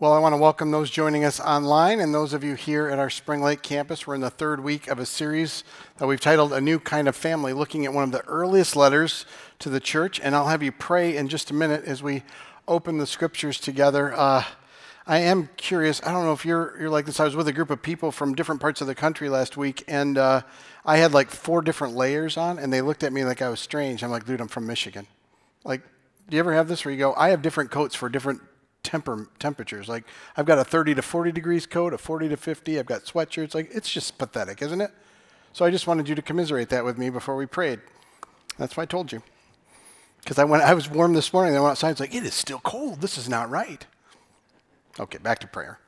[0.00, 2.98] Well, I want to welcome those joining us online and those of you here at
[2.98, 4.06] our Spring Lake campus.
[4.06, 5.62] We're in the third week of a series
[5.98, 9.26] that we've titled A New Kind of Family, looking at one of the earliest letters
[9.58, 10.18] to the church.
[10.18, 12.22] And I'll have you pray in just a minute as we
[12.66, 14.14] open the scriptures together.
[14.14, 14.44] Uh,
[15.06, 16.00] I am curious.
[16.02, 17.20] I don't know if you're, you're like this.
[17.20, 19.84] I was with a group of people from different parts of the country last week,
[19.86, 20.40] and uh,
[20.82, 23.60] I had like four different layers on, and they looked at me like I was
[23.60, 24.02] strange.
[24.02, 25.06] I'm like, dude, I'm from Michigan.
[25.62, 25.82] Like,
[26.30, 28.40] do you ever have this where you go, I have different coats for different
[28.82, 29.88] temper, temperatures.
[29.88, 30.04] Like
[30.36, 32.78] I've got a 30 to 40 degrees coat, a 40 to 50.
[32.78, 33.54] I've got sweatshirts.
[33.54, 34.90] Like it's just pathetic, isn't it?
[35.52, 37.80] So I just wanted you to commiserate that with me before we prayed.
[38.58, 39.22] That's why I told you.
[40.20, 41.56] Because I went, I was warm this morning.
[41.56, 41.90] I went outside.
[41.90, 43.00] It's like it is still cold.
[43.00, 43.86] This is not right.
[44.98, 45.78] Okay, back to prayer.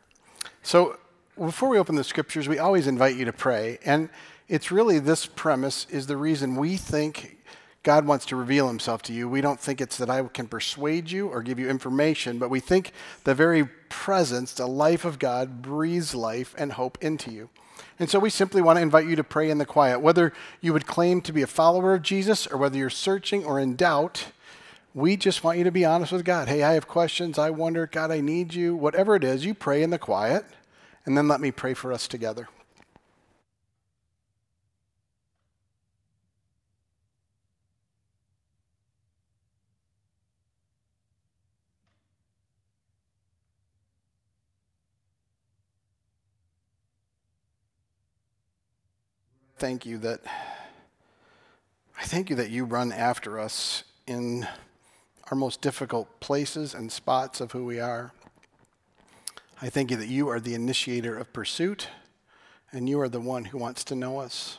[0.63, 0.99] So
[1.37, 4.09] before we open the scriptures, we always invite you to pray, and
[4.49, 7.39] it's really this premise is the reason we think
[7.83, 9.29] God wants to reveal himself to you.
[9.29, 12.61] We don't think it's that I can persuade you or give you information, but we
[12.61, 12.93] think
[13.25, 17.51] the very presence, the life of God, breathes life and hope into you.
[17.99, 20.01] And so we simply want to invite you to pray in the quiet.
[20.01, 23.59] Whether you would claim to be a follower of Jesus or whether you're searching or
[23.59, 24.27] in doubt,
[24.95, 26.49] we just want you to be honest with God.
[26.49, 27.39] Hey, I have questions.
[27.39, 28.77] I wonder, God, I need you.
[28.77, 30.45] Whatever it is, you pray in the quiet,
[31.05, 32.49] and then let me pray for us together.
[49.63, 50.21] Thank you that
[51.97, 54.45] I thank you that you run after us in
[55.31, 58.13] our most difficult places and spots of who we are.
[59.61, 61.87] I thank you that you are the initiator of pursuit
[62.73, 64.59] and you are the one who wants to know us.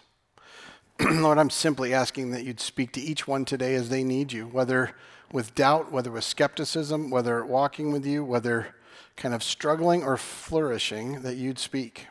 [1.01, 4.45] Lord, I'm simply asking that you'd speak to each one today as they need you,
[4.45, 4.91] whether
[5.33, 8.73] with doubt, whether with skepticism, whether walking with you, whether
[9.17, 12.07] kind of struggling or flourishing, that you'd speak.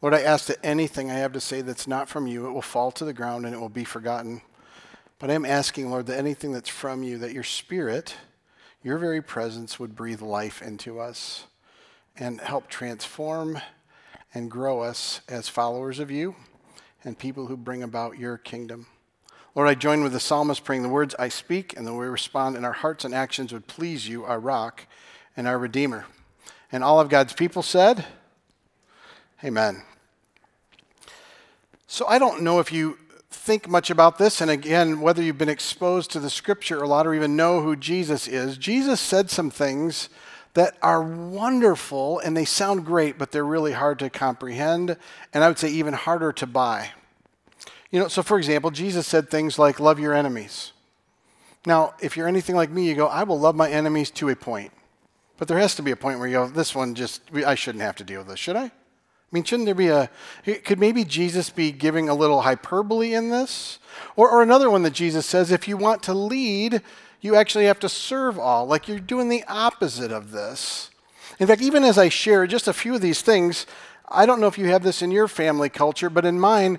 [0.00, 2.62] Lord, I ask that anything I have to say that's not from you, it will
[2.62, 4.42] fall to the ground and it will be forgotten.
[5.18, 8.14] But I am asking, Lord, that anything that's from you, that your spirit,
[8.84, 11.46] your very presence would breathe life into us
[12.16, 13.60] and help transform
[14.32, 16.36] and grow us as followers of you
[17.02, 18.86] and people who bring about your kingdom.
[19.56, 22.06] Lord, I join with the psalmist praying the words I speak and the way we
[22.06, 24.86] respond in our hearts and actions would please you, our rock
[25.36, 26.06] and our redeemer.
[26.70, 28.04] And all of God's people said,
[29.44, 29.82] Amen.
[31.86, 32.98] So I don't know if you
[33.30, 37.06] think much about this, and again, whether you've been exposed to the scripture a lot
[37.06, 38.58] or even know who Jesus is.
[38.58, 40.08] Jesus said some things
[40.54, 44.96] that are wonderful and they sound great, but they're really hard to comprehend,
[45.32, 46.90] and I would say even harder to buy.
[47.90, 50.72] You know, so for example, Jesus said things like, Love your enemies.
[51.64, 54.36] Now, if you're anything like me, you go, I will love my enemies to a
[54.36, 54.72] point.
[55.38, 57.82] But there has to be a point where you go, This one just, I shouldn't
[57.82, 58.72] have to deal with this, should I?
[59.30, 60.08] I mean, shouldn't there be a,
[60.64, 63.78] could maybe Jesus be giving a little hyperbole in this?
[64.16, 66.80] Or, or another one that Jesus says, if you want to lead,
[67.20, 68.66] you actually have to serve all.
[68.66, 70.90] Like you're doing the opposite of this.
[71.38, 73.66] In fact, even as I share just a few of these things,
[74.08, 76.78] I don't know if you have this in your family culture, but in mine,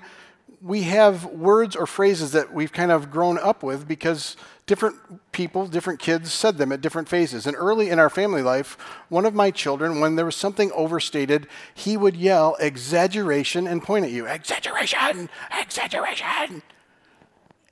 [0.60, 4.36] we have words or phrases that we've kind of grown up with because
[4.70, 7.44] different people, different kids said them at different phases.
[7.44, 11.48] And early in our family life, one of my children, when there was something overstated,
[11.74, 16.62] he would yell exaggeration and point at you exaggeration, exaggeration.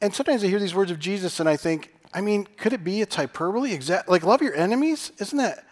[0.01, 2.83] And sometimes I hear these words of Jesus and I think, I mean, could it
[2.83, 3.71] be it's hyperbole?
[3.71, 5.13] Exa- like, love your enemies?
[5.21, 5.65] Isn't that?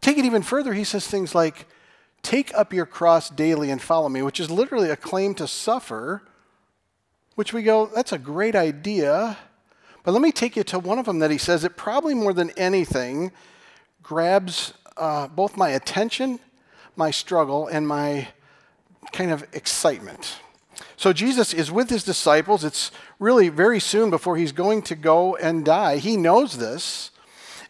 [0.00, 0.74] Take it even further.
[0.74, 1.68] He says things like,
[2.22, 6.22] take up your cross daily and follow me, which is literally a claim to suffer
[7.40, 9.38] which we go, that's a great idea.
[10.02, 12.32] But let me take you to one of them that he says it probably more
[12.32, 13.32] than anything
[14.02, 16.40] grabs uh, both my attention,
[16.96, 18.28] my struggle, and my
[19.12, 20.40] kind of excitement.
[20.96, 22.64] So Jesus is with his disciples.
[22.64, 25.96] It's really very soon before he's going to go and die.
[25.96, 27.10] He knows this.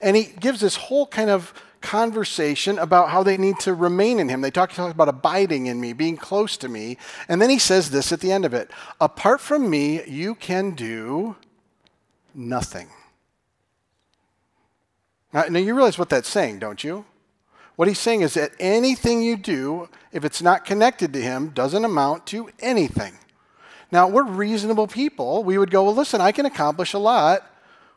[0.01, 4.29] And he gives this whole kind of conversation about how they need to remain in
[4.29, 4.41] him.
[4.41, 6.99] They talk, talk, about abiding in me, being close to me.
[7.29, 8.71] And then he says this at the end of it
[9.01, 11.37] Apart from me, you can do
[12.35, 12.89] nothing.
[15.33, 17.05] Now, now you realize what that's saying, don't you?
[17.77, 21.85] What he's saying is that anything you do, if it's not connected to him, doesn't
[21.85, 23.15] amount to anything.
[23.93, 25.43] Now, we're reasonable people.
[25.43, 27.51] We would go, well, listen, I can accomplish a lot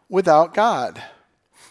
[0.09, 1.03] without God.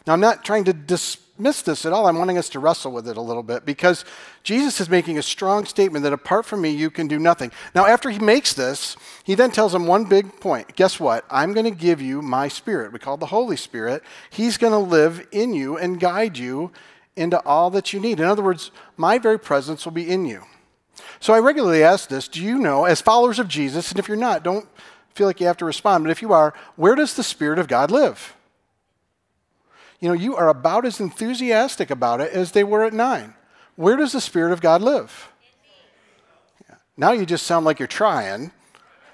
[0.07, 2.07] Now, I'm not trying to dismiss this at all.
[2.07, 4.05] I'm wanting us to wrestle with it a little bit because
[4.43, 7.53] Jesus is making a strong statement that apart from me, you can do nothing.
[7.75, 10.75] Now, after he makes this, he then tells them one big point.
[10.75, 11.25] Guess what?
[11.31, 12.93] I'm going to give you my spirit.
[12.93, 14.03] We call the Holy Spirit.
[14.31, 16.73] He's going to live in you and guide you
[17.17, 18.19] into all that you need.
[18.19, 20.43] In other words, my very presence will be in you.
[21.21, 24.17] So I regularly ask this Do you know, as followers of Jesus, and if you're
[24.17, 24.69] not, don't
[25.15, 27.69] feel like you have to respond, but if you are, where does the Spirit of
[27.69, 28.35] God live?
[30.03, 33.35] You know, you are about as enthusiastic about it as they were at nine.
[33.77, 35.31] Where does the Spirit of God live?
[36.69, 36.75] Yeah.
[36.97, 38.51] Now you just sound like you're trying.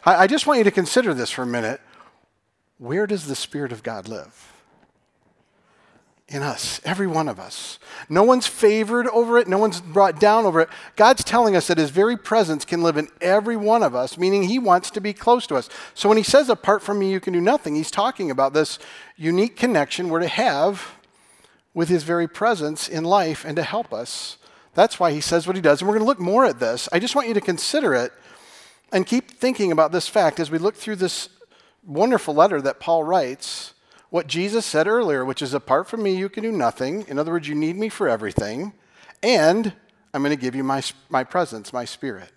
[0.07, 1.83] I, I just want you to consider this for a minute.
[2.79, 4.51] Where does the Spirit of God live?
[6.29, 7.79] In us, every one of us.
[8.11, 10.69] No one's favored over it, no one's brought down over it.
[10.95, 14.43] God's telling us that His very presence can live in every one of us, meaning
[14.43, 15.71] He wants to be close to us.
[15.95, 18.79] So when He says, apart from me, you can do nothing, He's talking about this
[19.17, 20.97] unique connection we're to have
[21.73, 24.37] with His very presence in life and to help us.
[24.75, 25.81] That's why He says what He does.
[25.81, 26.91] And we're going to look more at this.
[26.93, 28.13] I just want you to consider it
[28.93, 31.31] and keep thinking about this fact as we look through this
[31.87, 33.73] wonderful letter that Paul writes
[34.11, 37.05] what Jesus said earlier, which is apart from me, you can do nothing.
[37.09, 38.73] In other words, you need me for everything.
[39.23, 39.73] And
[40.15, 42.31] I'm going to give you my, my presence, my spirit.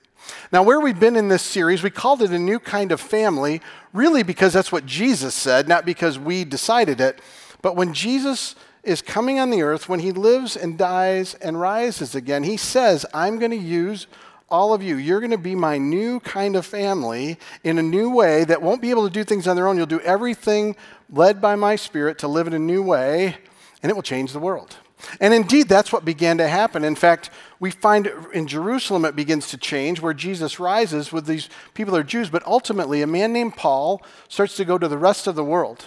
[0.51, 3.61] Now, where we've been in this series, we called it a new kind of family,
[3.93, 7.21] really because that's what Jesus said, not because we decided it.
[7.61, 12.15] But when Jesus is coming on the earth, when he lives and dies and rises
[12.15, 14.07] again, he says, I'm going to use
[14.51, 14.97] all of you.
[14.97, 18.81] You're going to be my new kind of family in a new way that won't
[18.81, 19.77] be able to do things on their own.
[19.77, 20.75] You'll do everything
[21.09, 23.37] led by my Spirit to live in a new way,
[23.81, 24.77] and it will change the world.
[25.19, 26.83] And indeed, that's what began to happen.
[26.83, 31.49] In fact, we find in Jerusalem it begins to change, where Jesus rises with these
[31.73, 34.97] people that are Jews, but ultimately, a man named Paul starts to go to the
[34.97, 35.85] rest of the world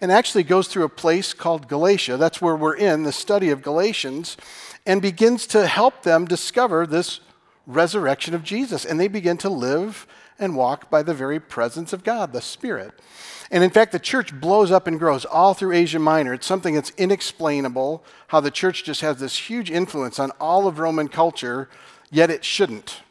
[0.00, 2.16] and actually goes through a place called Galatia.
[2.16, 4.36] That's where we're in, the study of Galatians,
[4.86, 7.20] and begins to help them discover this
[7.66, 8.84] resurrection of Jesus.
[8.84, 10.06] And they begin to live
[10.38, 12.92] and walk by the very presence of God, the Spirit.
[13.50, 16.34] And in fact, the church blows up and grows all through Asia Minor.
[16.34, 20.78] It's something that's inexplainable how the church just has this huge influence on all of
[20.78, 21.68] Roman culture,
[22.10, 23.02] yet it shouldn't,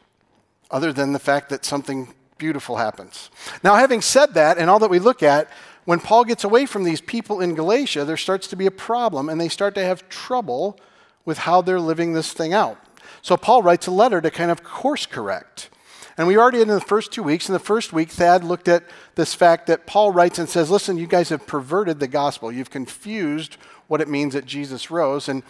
[0.70, 3.30] other than the fact that something beautiful happens.
[3.62, 5.48] Now, having said that, and all that we look at,
[5.84, 9.28] when Paul gets away from these people in Galatia, there starts to be a problem,
[9.28, 10.78] and they start to have trouble
[11.24, 12.78] with how they're living this thing out.
[13.22, 15.70] So Paul writes a letter to kind of course correct.
[16.18, 17.48] And we already in the first two weeks.
[17.48, 18.84] In the first week, Thad looked at
[19.14, 22.52] this fact that Paul writes and says, Listen, you guys have perverted the gospel.
[22.52, 25.28] You've confused what it means that Jesus rose.
[25.28, 25.42] And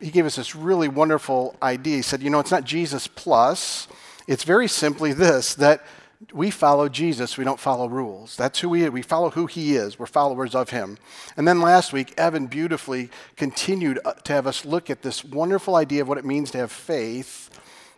[0.00, 1.96] he gave us this really wonderful idea.
[1.96, 3.88] He said, You know, it's not Jesus plus.
[4.28, 5.84] It's very simply this that
[6.32, 8.36] we follow Jesus, we don't follow rules.
[8.36, 8.90] That's who we are.
[8.90, 9.98] We follow who he is.
[9.98, 10.98] We're followers of him.
[11.36, 15.76] And then last week, Evan beautifully continued uh, to have us look at this wonderful
[15.76, 17.50] idea of what it means to have faith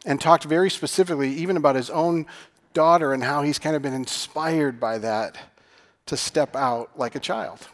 [0.04, 2.26] and talked very specifically even about his own
[2.72, 5.36] daughter and how he's kind of been inspired by that
[6.06, 7.68] to step out like a child.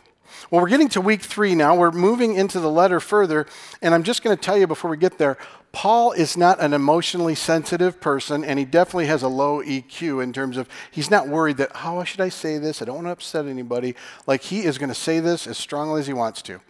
[0.51, 1.75] Well, we're getting to week three now.
[1.75, 3.47] We're moving into the letter further,
[3.81, 5.39] and I'm just going to tell you before we get there
[5.73, 10.33] Paul is not an emotionally sensitive person, and he definitely has a low EQ in
[10.33, 12.83] terms of he's not worried that, how should I say this?
[12.83, 13.97] I don't want to upset anybody.
[14.27, 16.61] Like, he is going to say this as strongly as he wants to.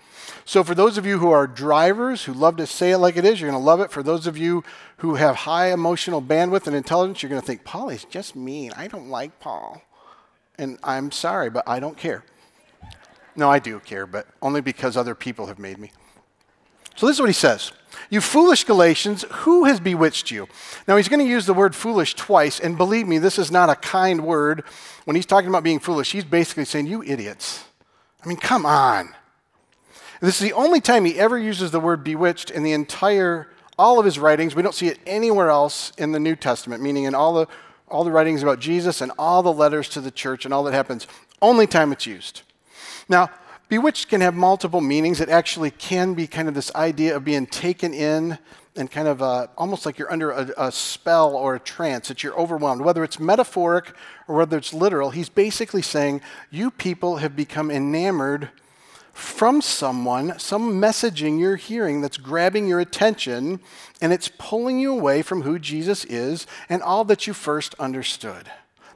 [0.44, 3.24] So, for those of you who are drivers who love to say it like it
[3.24, 3.90] is, you're going to love it.
[3.90, 4.62] For those of you
[4.98, 8.72] who have high emotional bandwidth and intelligence, you're going to think, Paul is just mean.
[8.76, 9.82] I don't like Paul.
[10.56, 12.24] And I'm sorry, but I don't care.
[13.34, 15.90] No, I do care, but only because other people have made me.
[16.96, 17.72] So, this is what he says
[18.10, 20.48] You foolish Galatians, who has bewitched you?
[20.86, 23.70] Now, he's going to use the word foolish twice, and believe me, this is not
[23.70, 24.64] a kind word.
[25.04, 27.64] When he's talking about being foolish, he's basically saying, You idiots.
[28.22, 29.14] I mean, come on.
[30.20, 33.98] This is the only time he ever uses the word bewitched in the entire, all
[33.98, 34.54] of his writings.
[34.54, 37.48] We don't see it anywhere else in the New Testament, meaning in all the,
[37.88, 40.74] all the writings about Jesus and all the letters to the church and all that
[40.74, 41.08] happens.
[41.40, 42.42] Only time it's used.
[43.12, 43.28] Now,
[43.68, 45.20] bewitched can have multiple meanings.
[45.20, 48.38] It actually can be kind of this idea of being taken in
[48.74, 52.22] and kind of uh, almost like you're under a, a, spell or a trance, that
[52.22, 52.80] you're overwhelmed.
[52.80, 53.92] Whether it's metaphoric
[54.26, 58.48] or whether it's literal, he's basically saying, You people have become enamored
[59.12, 63.60] from someone, some messaging you're hearing that's grabbing your attention,
[64.00, 68.50] and it's pulling you away from who Jesus is and all that you first understood.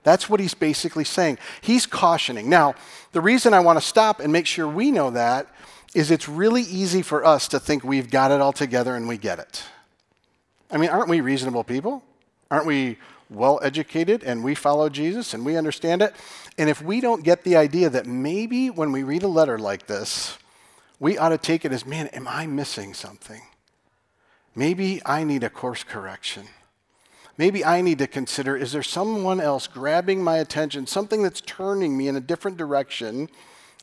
[0.07, 1.39] That's what he's basically saying.
[1.63, 2.49] He's cautioning.
[2.49, 2.77] Now,
[3.11, 5.49] the reason I want to stop and make sure we know that
[5.97, 9.19] is it's really easy for us to think we've got it all together and we
[9.19, 9.65] get it.
[10.71, 12.05] I mean, aren't we reasonable people?
[12.53, 12.99] Aren't we
[13.31, 16.15] well educated and we follow Jesus and we understand it?
[16.57, 19.89] And if we don't get the idea that maybe when we read a letter like
[19.89, 20.39] this,
[21.01, 23.43] we ought to take it as, man, am I missing something?
[24.55, 26.47] Maybe I need a course correction.
[27.39, 31.97] Maybe I need to consider is there someone else grabbing my attention, something that's turning
[31.97, 33.29] me in a different direction?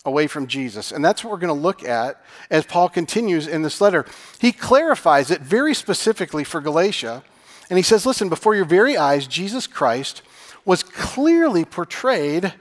[0.06, 0.92] away from Jesus.
[0.92, 4.06] And that's what we're going to look at as Paul continues in this letter.
[4.40, 7.24] He clarifies it very specifically for Galatia.
[7.70, 10.22] And he says, Listen, before your very eyes, Jesus Christ
[10.66, 12.54] was clearly portrayed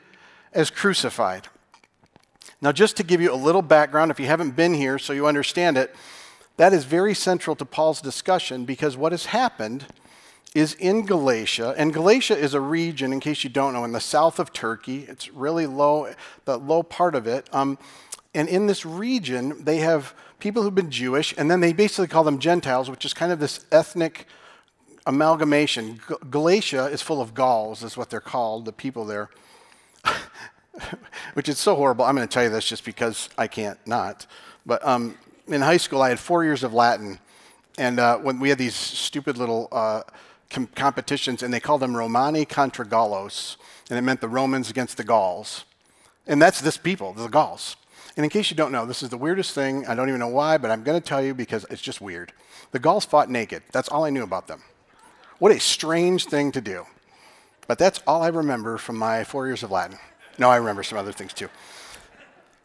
[0.52, 1.49] as crucified.
[2.61, 5.26] Now, just to give you a little background, if you haven't been here so you
[5.26, 5.94] understand it,
[6.58, 9.87] that is very central to Paul's discussion because what has happened
[10.54, 14.00] is in Galatia, and Galatia is a region, in case you don't know, in the
[14.00, 15.06] south of Turkey.
[15.09, 16.12] It's really low,
[16.44, 17.49] the low part of it.
[17.52, 17.78] Um,
[18.35, 22.25] and in this region, they have people who've been Jewish, and then they basically call
[22.25, 24.26] them Gentiles, which is kind of this ethnic
[25.06, 26.00] amalgamation.
[26.30, 29.30] Galatia is full of Gauls, is what they're called, the people there.
[31.35, 32.04] which is so horrible.
[32.04, 34.26] I'm going to tell you this just because I can't not.
[34.66, 35.16] But um,
[35.47, 37.18] in high school, I had four years of Latin.
[37.78, 40.02] And uh, when we had these stupid little uh,
[40.52, 43.56] com- competitions, and they called them Romani contra Gallos,
[43.90, 45.64] and it meant the Romans against the Gauls.
[46.26, 47.76] And that's this people, the Gauls.
[48.16, 49.87] And in case you don't know, this is the weirdest thing.
[49.87, 52.32] I don't even know why, but I'm going to tell you because it's just weird.
[52.71, 53.62] The Gauls fought naked.
[53.73, 54.62] That's all I knew about them.
[55.38, 56.87] What a strange thing to do.
[57.66, 59.99] But that's all I remember from my four years of Latin.
[60.38, 61.49] No, I remember some other things too.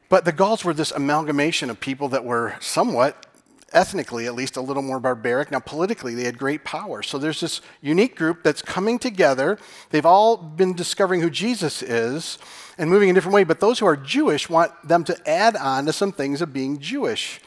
[0.09, 3.25] But the Gauls were this amalgamation of people that were somewhat
[3.73, 5.51] ethnically at least a little more barbaric.
[5.51, 7.03] Now, politically, they had great power.
[7.03, 9.57] So there's this unique group that's coming together.
[9.89, 12.37] They've all been discovering who Jesus is
[12.77, 13.43] and moving in a different way.
[13.43, 16.79] But those who are Jewish want them to add on to some things of being
[16.79, 17.41] Jewish.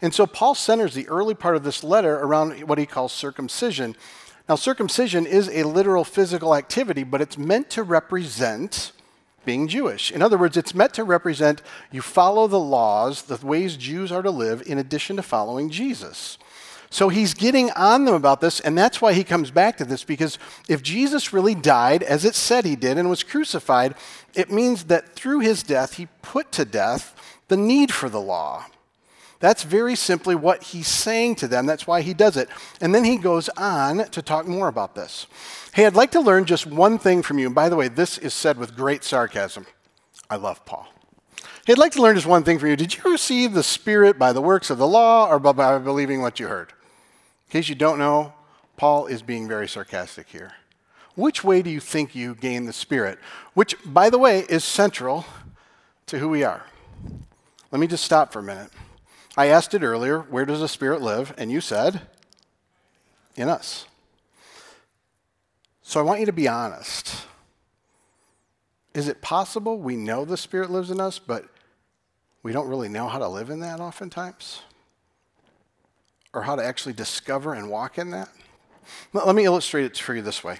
[0.00, 3.96] And so Paul centers the early part of this letter around what he calls circumcision.
[4.48, 8.92] Now, circumcision is a literal physical activity, but it's meant to represent
[9.46, 10.12] being Jewish.
[10.12, 14.22] In other words, it's meant to represent you follow the laws, the ways Jews are
[14.22, 16.36] to live, in addition to following Jesus.
[16.90, 20.04] So he's getting on them about this, and that's why he comes back to this,
[20.04, 20.38] because
[20.68, 23.94] if Jesus really died as it said he did and was crucified,
[24.34, 27.14] it means that through his death, he put to death
[27.48, 28.66] the need for the law.
[29.38, 31.66] That's very simply what he's saying to them.
[31.66, 32.48] That's why he does it.
[32.80, 35.26] And then he goes on to talk more about this.
[35.74, 37.46] Hey, I'd like to learn just one thing from you.
[37.46, 39.66] And by the way, this is said with great sarcasm.
[40.30, 40.88] I love Paul.
[41.66, 42.76] Hey, I'd like to learn just one thing from you.
[42.76, 46.40] Did you receive the Spirit by the works of the law or by believing what
[46.40, 46.70] you heard?
[47.48, 48.32] In case you don't know,
[48.76, 50.52] Paul is being very sarcastic here.
[51.14, 53.18] Which way do you think you gain the Spirit?
[53.54, 55.26] Which, by the way, is central
[56.06, 56.64] to who we are.
[57.70, 58.70] Let me just stop for a minute.
[59.36, 61.34] I asked it earlier, where does the Spirit live?
[61.36, 62.00] And you said,
[63.36, 63.86] in us.
[65.82, 67.26] So I want you to be honest.
[68.94, 71.44] Is it possible we know the Spirit lives in us, but
[72.42, 74.62] we don't really know how to live in that oftentimes?
[76.32, 78.30] Or how to actually discover and walk in that?
[79.12, 80.58] Let me illustrate it for you this way.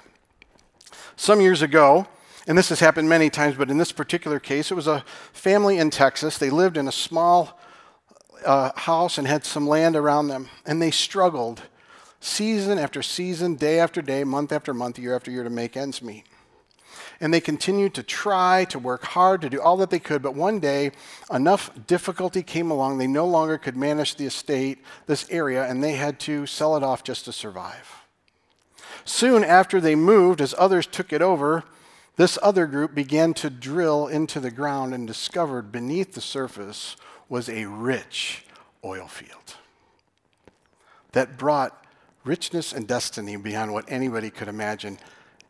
[1.16, 2.06] Some years ago,
[2.46, 5.78] and this has happened many times, but in this particular case, it was a family
[5.78, 6.36] in Texas.
[6.36, 7.58] They lived in a small
[8.44, 11.62] uh, house and had some land around them, and they struggled
[12.20, 16.02] season after season, day after day, month after month, year after year to make ends
[16.02, 16.24] meet.
[17.20, 20.34] And they continued to try, to work hard, to do all that they could, but
[20.34, 20.92] one day
[21.32, 25.92] enough difficulty came along, they no longer could manage the estate, this area, and they
[25.92, 28.04] had to sell it off just to survive.
[29.04, 31.64] Soon after they moved, as others took it over,
[32.16, 36.96] this other group began to drill into the ground and discovered beneath the surface
[37.28, 38.44] was a rich
[38.84, 39.56] oil field
[41.12, 41.84] that brought
[42.24, 44.98] richness and destiny beyond what anybody could imagine.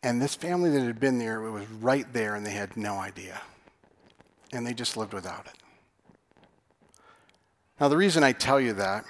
[0.03, 2.95] And this family that had been there, it was right there, and they had no
[2.95, 3.41] idea.
[4.53, 5.53] And they just lived without it.
[7.79, 9.05] Now, the reason I tell you that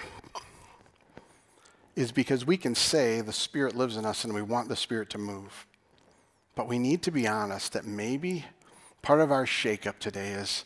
[1.96, 5.10] is because we can say the Spirit lives in us and we want the Spirit
[5.12, 5.66] to move.
[6.56, 8.46] But we need to be honest that maybe
[9.02, 10.66] part of our shakeup today is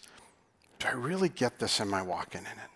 [0.81, 1.79] do I really get this?
[1.79, 2.69] Am I walking in it?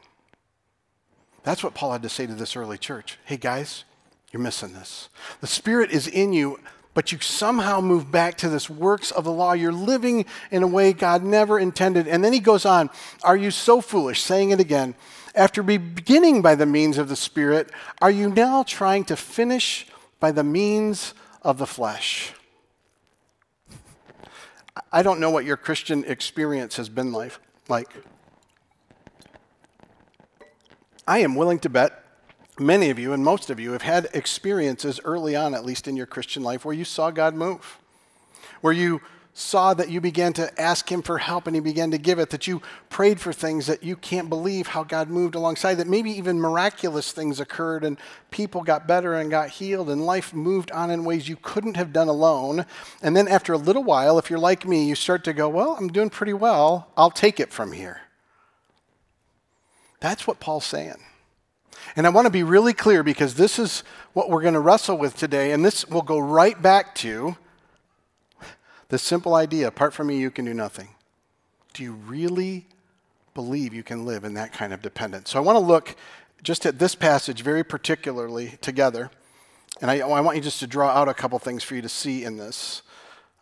[1.43, 3.17] That's what Paul had to say to this early church.
[3.25, 3.83] Hey, guys,
[4.31, 5.09] you're missing this.
[5.41, 6.59] The Spirit is in you,
[6.93, 9.53] but you somehow move back to this works of the law.
[9.53, 12.07] You're living in a way God never intended.
[12.07, 12.89] And then he goes on,
[13.23, 14.21] Are you so foolish?
[14.21, 14.95] Saying it again.
[15.33, 17.69] After beginning by the means of the Spirit,
[18.01, 19.87] are you now trying to finish
[20.19, 22.33] by the means of the flesh?
[24.91, 27.89] I don't know what your Christian experience has been like like.
[31.07, 32.03] I am willing to bet
[32.59, 35.95] many of you and most of you have had experiences early on, at least in
[35.95, 37.77] your Christian life, where you saw God move,
[38.61, 39.01] where you
[39.37, 42.29] saw that you began to ask Him for help and He began to give it,
[42.29, 46.09] that you prayed for things that you can't believe how God moved alongside, that maybe
[46.09, 47.97] even miraculous things occurred and
[48.31, 51.91] people got better and got healed and life moved on in ways you couldn't have
[51.91, 52.65] done alone.
[53.01, 55.75] And then after a little while, if you're like me, you start to go, Well,
[55.77, 56.87] I'm doing pretty well.
[56.95, 58.03] I'll take it from here.
[59.99, 61.03] That's what Paul's saying.
[61.97, 64.97] And I want to be really clear because this is what we're going to wrestle
[64.97, 67.35] with today, and this will go right back to
[68.89, 70.89] the simple idea apart from me, you can do nothing.
[71.73, 72.67] Do you really
[73.33, 75.31] believe you can live in that kind of dependence?
[75.31, 75.95] So I want to look
[76.43, 79.11] just at this passage very particularly together,
[79.81, 81.89] and I, I want you just to draw out a couple things for you to
[81.89, 82.81] see in this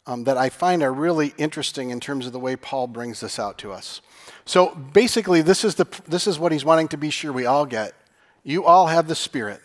[0.06, 3.40] um, that I find are really interesting in terms of the way Paul brings this
[3.40, 4.02] out to us.
[4.46, 7.66] So basically, this is, the, this is what he's wanting to be sure we all
[7.66, 7.94] get.
[8.44, 9.62] You all have the Spirit.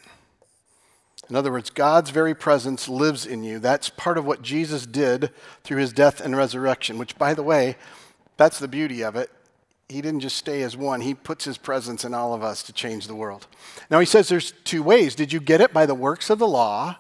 [1.29, 3.59] In other words, God's very presence lives in you.
[3.59, 5.31] That's part of what Jesus did
[5.63, 7.77] through his death and resurrection, which, by the way,
[8.37, 9.31] that's the beauty of it.
[9.89, 12.73] He didn't just stay as one, he puts his presence in all of us to
[12.73, 13.47] change the world.
[13.91, 15.15] Now, he says there's two ways.
[15.15, 16.97] Did you get it by the works of the law?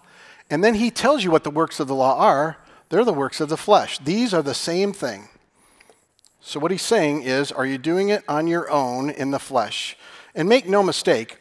[0.50, 2.56] And then he tells you what the works of the law are.
[2.88, 3.98] They're the works of the flesh.
[3.98, 5.28] These are the same thing.
[6.40, 9.96] So, what he's saying is, are you doing it on your own in the flesh?
[10.34, 11.36] And make no mistake,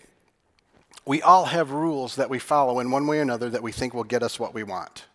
[1.08, 3.94] we all have rules that we follow in one way or another that we think
[3.94, 5.06] will get us what we want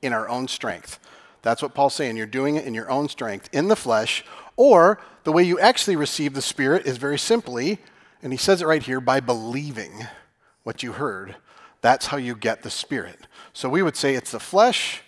[0.00, 0.98] in our own strength.
[1.42, 2.16] That's what Paul's saying.
[2.16, 4.24] You're doing it in your own strength, in the flesh,
[4.56, 7.78] or the way you actually receive the Spirit is very simply,
[8.22, 10.06] and he says it right here, by believing
[10.62, 11.36] what you heard.
[11.80, 13.26] That's how you get the Spirit.
[13.52, 15.02] So we would say it's the flesh,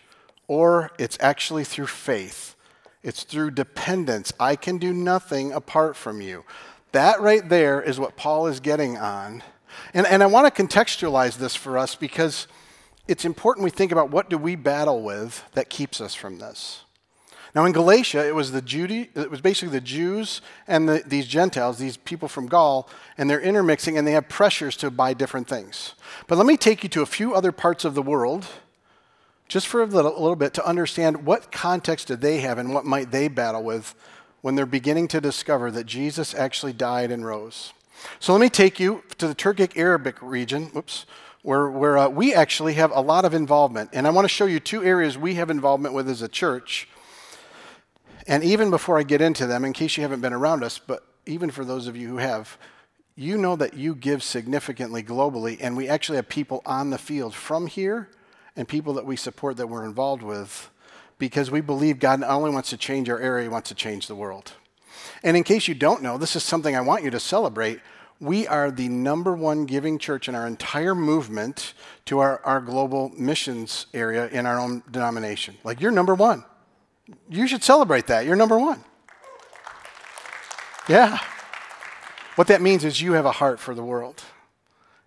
[0.48, 2.56] or it's actually through faith.
[3.02, 4.32] It's through dependence.
[4.40, 6.44] I can do nothing apart from you.
[6.92, 9.42] That right there is what Paul is getting on
[9.92, 12.46] and, and I want to contextualize this for us because
[13.06, 16.84] it's important we think about what do we battle with that keeps us from this.
[17.54, 21.26] Now in Galatia, it was the Judy, it was basically the Jews and the, these
[21.26, 25.46] Gentiles, these people from Gaul, and they're intermixing and they have pressures to buy different
[25.46, 25.94] things.
[26.26, 28.46] But let me take you to a few other parts of the world,
[29.46, 32.74] just for a little, a little bit, to understand what context do they have and
[32.74, 33.94] what might they battle with
[34.40, 37.72] when they're beginning to discover that Jesus actually died and rose.
[38.18, 41.06] So let me take you to the Turkic Arabic region, whoops,
[41.42, 43.90] where, where uh, we actually have a lot of involvement.
[43.92, 46.88] And I want to show you two areas we have involvement with as a church.
[48.26, 51.04] And even before I get into them, in case you haven't been around us, but
[51.26, 52.56] even for those of you who have,
[53.16, 57.34] you know that you give significantly globally, and we actually have people on the field
[57.34, 58.08] from here
[58.56, 60.70] and people that we support that we're involved with
[61.18, 64.06] because we believe God not only wants to change our area, He wants to change
[64.06, 64.54] the world.
[65.22, 67.80] And in case you don't know, this is something I want you to celebrate
[68.20, 71.74] we are the number one giving church in our entire movement
[72.06, 75.56] to our, our global missions area in our own denomination.
[75.64, 76.44] Like, you're number one.
[77.28, 78.24] You should celebrate that.
[78.24, 78.82] You're number one.
[80.88, 81.18] Yeah.
[82.36, 84.22] What that means is you have a heart for the world.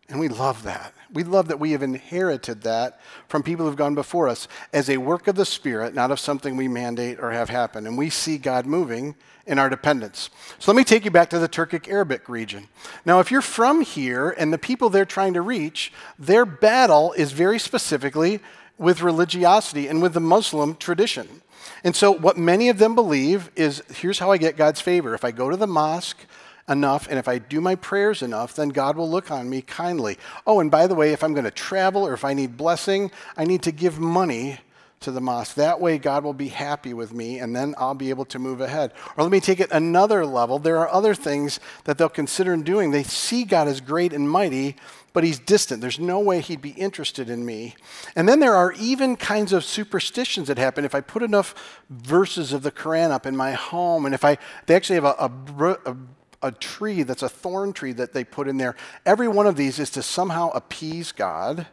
[0.09, 0.93] And we love that.
[1.11, 4.97] We love that we have inherited that from people who've gone before us as a
[4.97, 7.85] work of the Spirit, not of something we mandate or have happen.
[7.85, 9.15] And we see God moving
[9.45, 10.29] in our dependence.
[10.59, 12.67] So let me take you back to the Turkic Arabic region.
[13.05, 17.33] Now, if you're from here and the people they're trying to reach, their battle is
[17.33, 18.39] very specifically
[18.77, 21.41] with religiosity and with the Muslim tradition.
[21.83, 25.13] And so, what many of them believe is here's how I get God's favor.
[25.13, 26.25] If I go to the mosque,
[26.69, 30.17] enough, and if I do my prayers enough, then God will look on me kindly.
[30.45, 33.11] Oh, and by the way, if I'm going to travel or if I need blessing,
[33.37, 34.59] I need to give money
[34.99, 35.55] to the mosque.
[35.55, 38.61] That way, God will be happy with me, and then I'll be able to move
[38.61, 38.93] ahead.
[39.15, 40.57] Or let me take it another level.
[40.59, 42.91] There are other things that they'll consider doing.
[42.91, 44.75] They see God as great and mighty,
[45.13, 45.81] but He's distant.
[45.81, 47.75] There's no way He'd be interested in me.
[48.15, 50.83] And then there are even kinds of superstitions that happen.
[50.83, 51.53] If I put enough
[51.89, 55.31] verses of the Quran up in my home, and if I, they actually have a,
[55.59, 55.97] a, a
[56.41, 58.75] a tree that's a thorn tree that they put in there.
[59.05, 61.67] Every one of these is to somehow appease God,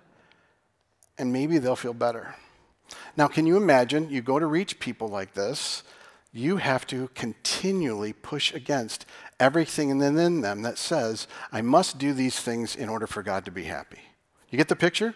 [1.18, 2.34] and maybe they'll feel better.
[3.16, 5.82] Now, can you imagine you go to reach people like this?
[6.32, 9.06] You have to continually push against
[9.38, 13.50] everything in them that says, I must do these things in order for God to
[13.50, 14.00] be happy.
[14.50, 15.14] You get the picture?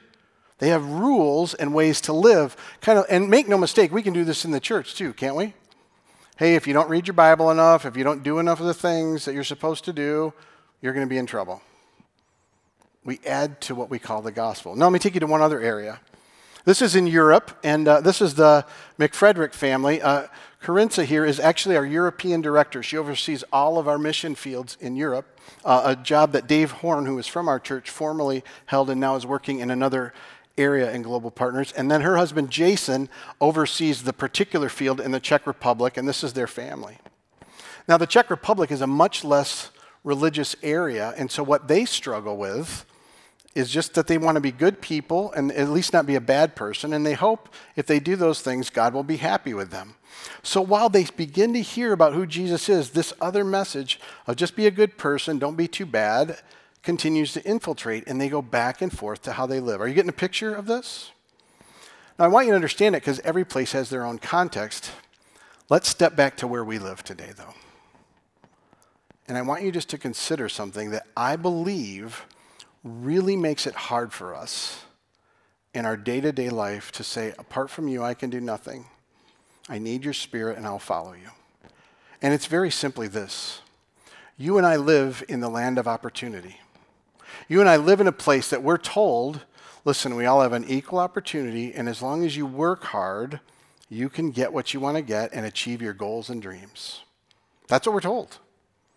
[0.58, 2.56] They have rules and ways to live.
[2.80, 5.36] Kind of, and make no mistake, we can do this in the church too, can't
[5.36, 5.54] we?
[6.38, 8.74] Hey, if you don't read your Bible enough, if you don't do enough of the
[8.74, 10.32] things that you're supposed to do,
[10.80, 11.60] you're going to be in trouble.
[13.04, 14.76] We add to what we call the gospel.
[14.76, 15.98] Now, let me take you to one other area.
[16.64, 18.64] This is in Europe, and uh, this is the
[19.00, 20.00] McFrederick family.
[20.00, 20.28] Uh,
[20.62, 22.84] Carinza here is actually our European director.
[22.84, 27.06] She oversees all of our mission fields in Europe, uh, a job that Dave Horn,
[27.06, 30.12] who is from our church, formerly held and now is working in another
[30.58, 31.72] area in Global Partners.
[31.72, 33.08] And then her husband, Jason,
[33.40, 36.98] oversees the particular field in the Czech Republic, and this is their family.
[37.86, 39.70] Now, the Czech Republic is a much less
[40.04, 42.84] religious area, and so what they struggle with
[43.54, 46.20] is just that they want to be good people and at least not be a
[46.20, 49.70] bad person, and they hope if they do those things, God will be happy with
[49.70, 49.94] them.
[50.42, 54.54] So while they begin to hear about who Jesus is, this other message of just
[54.54, 56.38] be a good person, don't be too bad,
[56.88, 59.78] continues to infiltrate, and they go back and forth to how they live.
[59.78, 61.10] Are you getting a picture of this?
[62.18, 64.90] Now, I want you to understand it because every place has their own context.
[65.68, 67.52] Let's step back to where we live today, though.
[69.26, 72.24] And I want you just to consider something that I believe
[72.82, 74.86] really makes it hard for us
[75.74, 78.86] in our day to day life to say, apart from you, I can do nothing.
[79.68, 81.32] I need your spirit and I'll follow you.
[82.22, 83.60] And it's very simply this
[84.38, 86.56] you and I live in the land of opportunity.
[87.48, 89.42] You and I live in a place that we're told
[89.88, 93.40] listen, we all have an equal opportunity, and as long as you work hard,
[93.88, 97.00] you can get what you want to get and achieve your goals and dreams.
[97.68, 98.38] That's what we're told.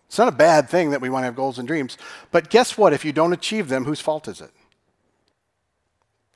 [0.06, 1.96] It's not a bad thing that we want to have goals and dreams.
[2.30, 2.92] But guess what?
[2.92, 4.50] If you don't achieve them, whose fault is it?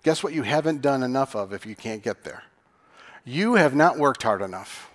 [0.02, 2.44] Guess what you haven't done enough of if you can't get there?
[3.26, 4.90] You have not worked hard enough.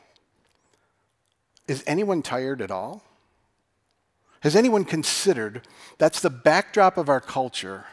[1.68, 3.04] Is anyone tired at all?
[4.42, 7.86] Has anyone considered that's the backdrop of our culture?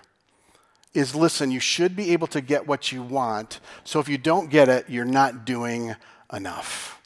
[0.95, 3.61] Is listen, you should be able to get what you want.
[3.85, 5.95] So if you don't get it, you're not doing
[6.33, 7.01] enough.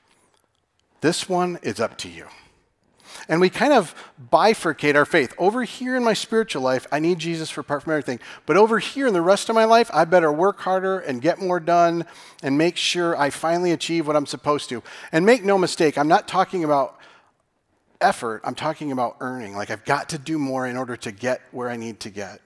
[1.00, 2.26] This one is up to you.
[3.28, 3.94] And we kind of
[4.32, 5.34] bifurcate our faith.
[5.38, 8.20] Over here in my spiritual life, I need Jesus for apart from everything.
[8.46, 11.40] But over here in the rest of my life, I better work harder and get
[11.40, 12.06] more done
[12.42, 14.82] and make sure I finally achieve what I'm supposed to.
[15.10, 16.98] And make no mistake, I'm not talking about
[18.02, 19.56] effort, I'm talking about earning.
[19.56, 22.40] Like I've got to do more in order to get where I need to get.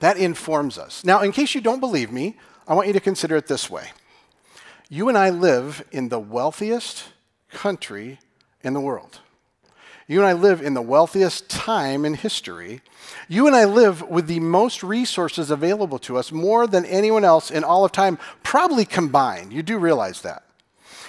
[0.00, 1.04] That informs us.
[1.04, 3.90] Now, in case you don't believe me, I want you to consider it this way.
[4.88, 7.04] You and I live in the wealthiest
[7.50, 8.18] country
[8.62, 9.20] in the world.
[10.06, 12.82] You and I live in the wealthiest time in history.
[13.28, 17.50] You and I live with the most resources available to us, more than anyone else
[17.50, 19.52] in all of time, probably combined.
[19.52, 20.42] You do realize that.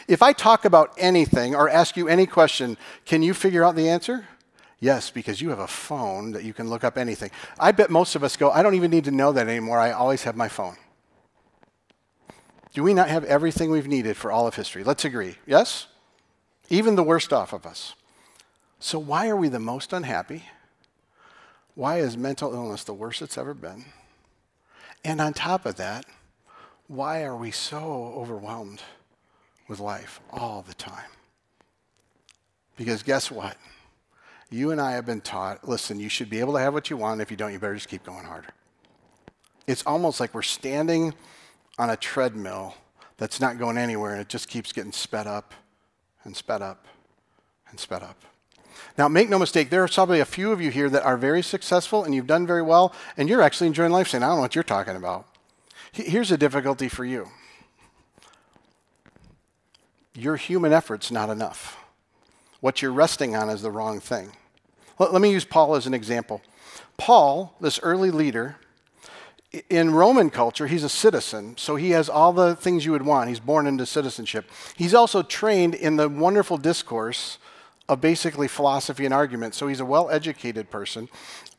[0.07, 3.89] If I talk about anything or ask you any question, can you figure out the
[3.89, 4.25] answer?
[4.79, 7.31] Yes, because you have a phone that you can look up anything.
[7.57, 9.79] I bet most of us go, I don't even need to know that anymore.
[9.79, 10.75] I always have my phone.
[12.73, 14.83] Do we not have everything we've needed for all of history?
[14.83, 15.35] Let's agree.
[15.45, 15.87] Yes?
[16.69, 17.93] Even the worst off of us.
[18.79, 20.43] So, why are we the most unhappy?
[21.75, 23.85] Why is mental illness the worst it's ever been?
[25.05, 26.05] And on top of that,
[26.87, 28.81] why are we so overwhelmed
[29.73, 31.09] with life all the time?
[32.77, 33.57] Because guess what?
[34.51, 36.97] You and I have been taught listen, you should be able to have what you
[36.97, 37.21] want.
[37.21, 38.49] If you don't, you better just keep going harder.
[39.65, 41.15] It's almost like we're standing
[41.79, 42.75] on a treadmill
[43.17, 45.55] that's not going anywhere and it just keeps getting sped up
[46.23, 46.85] and sped up
[47.71, 48.23] and sped up.
[48.95, 51.41] Now, make no mistake, there are probably a few of you here that are very
[51.41, 54.41] successful and you've done very well, and you're actually enjoying life saying, I don't know
[54.41, 55.25] what you're talking about.
[55.93, 57.29] Here's a difficulty for you
[60.15, 61.77] your human effort's not enough.
[62.59, 64.31] What you're resting on is the wrong thing.
[64.99, 66.41] Let, me use Paul as an example.
[66.97, 68.57] Paul, this early leader,
[69.69, 73.29] in Roman culture, he's a citizen, so he has all the things you would want.
[73.29, 74.49] He's born into citizenship.
[74.75, 77.37] He's also trained in the wonderful discourse
[77.89, 79.55] of basically philosophy and argument.
[79.55, 81.09] So he's a well educated person.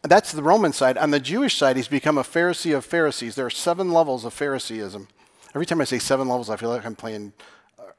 [0.03, 0.99] That's the Roman side.
[0.99, 3.35] On the Jewish side, he's become a Pharisee of Pharisees.
[3.35, 5.09] There are seven levels of Phariseeism.
[5.55, 7.33] Every time I say seven levels, I feel like I'm playing.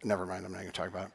[0.05, 1.11] Never mind, I'm not going to talk about it.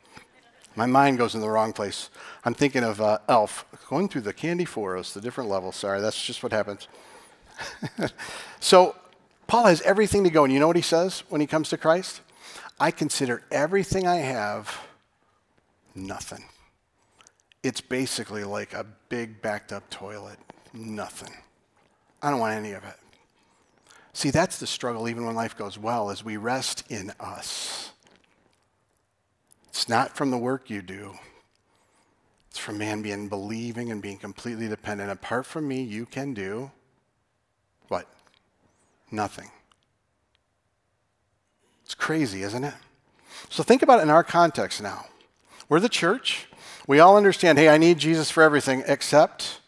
[0.76, 2.10] My mind goes in the wrong place.
[2.44, 5.76] I'm thinking of uh, Elf going through the candy forest, the different levels.
[5.76, 6.88] Sorry, that's just what happens.
[8.60, 8.94] so
[9.46, 10.44] Paul has everything to go.
[10.44, 12.20] And you know what he says when he comes to Christ?
[12.78, 14.78] I consider everything I have
[15.94, 16.44] nothing
[17.62, 20.38] it's basically like a big backed up toilet.
[20.72, 21.34] Nothing.
[22.22, 22.94] I don't want any of it.
[24.12, 27.89] See, that's the struggle even when life goes well, is we rest in us.
[29.70, 31.14] It's not from the work you do.
[32.50, 35.10] It's from man being believing and being completely dependent.
[35.10, 36.72] Apart from me, you can do
[37.86, 38.06] what?
[39.12, 39.50] Nothing.
[41.84, 42.74] It's crazy, isn't it?
[43.48, 45.06] So think about it in our context now.
[45.68, 46.48] We're the church.
[46.88, 49.60] We all understand hey, I need Jesus for everything except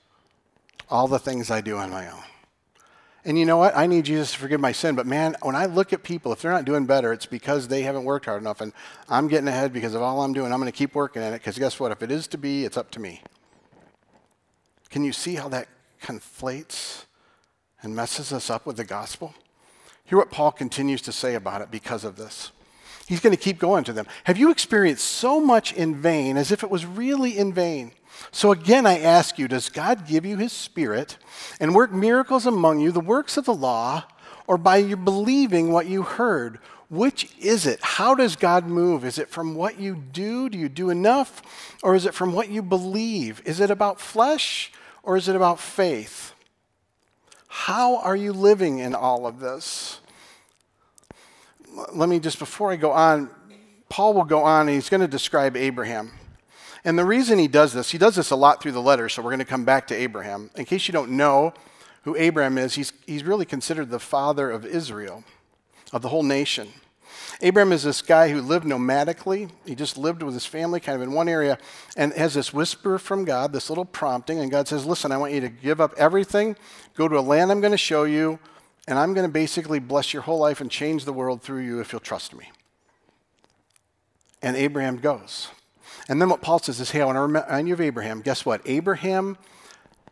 [0.88, 2.22] all the things I do on my own.
[3.24, 3.76] And you know what?
[3.76, 4.96] I need Jesus to forgive my sin.
[4.96, 7.82] But man, when I look at people, if they're not doing better, it's because they
[7.82, 8.60] haven't worked hard enough.
[8.60, 8.72] And
[9.08, 10.52] I'm getting ahead because of all I'm doing.
[10.52, 11.92] I'm going to keep working at it because guess what?
[11.92, 13.22] If it is to be, it's up to me.
[14.90, 15.68] Can you see how that
[16.02, 17.04] conflates
[17.80, 19.34] and messes us up with the gospel?
[20.04, 22.50] Hear what Paul continues to say about it because of this.
[23.06, 24.06] He's going to keep going to them.
[24.24, 27.92] Have you experienced so much in vain as if it was really in vain?
[28.30, 31.18] So again, I ask you, does God give you his spirit
[31.60, 34.04] and work miracles among you, the works of the law,
[34.46, 36.58] or by you believing what you heard?
[36.88, 37.80] Which is it?
[37.80, 39.04] How does God move?
[39.04, 40.50] Is it from what you do?
[40.50, 41.42] Do you do enough?
[41.82, 43.40] Or is it from what you believe?
[43.46, 44.70] Is it about flesh
[45.02, 46.32] or is it about faith?
[47.48, 50.00] How are you living in all of this?
[51.92, 53.30] Let me just, before I go on,
[53.88, 56.12] Paul will go on and he's going to describe Abraham.
[56.84, 59.22] And the reason he does this, he does this a lot through the letter, so
[59.22, 60.50] we're going to come back to Abraham.
[60.56, 61.54] In case you don't know
[62.02, 65.22] who Abraham is, he's, he's really considered the father of Israel,
[65.92, 66.68] of the whole nation.
[67.40, 69.50] Abraham is this guy who lived nomadically.
[69.64, 71.58] He just lived with his family kind of in one area
[71.96, 74.40] and has this whisper from God, this little prompting.
[74.40, 76.56] And God says, Listen, I want you to give up everything,
[76.96, 78.38] go to a land I'm going to show you,
[78.88, 81.80] and I'm going to basically bless your whole life and change the world through you
[81.80, 82.50] if you'll trust me.
[84.40, 85.48] And Abraham goes.
[86.12, 88.20] And then what Paul says is, hey, I want to remind you of Abraham.
[88.20, 88.60] Guess what?
[88.66, 89.38] Abraham